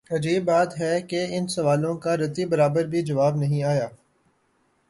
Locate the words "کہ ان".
1.01-1.47